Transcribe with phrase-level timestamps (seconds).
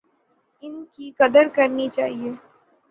[0.63, 2.31] ان کی قدر کرنی چاہیے۔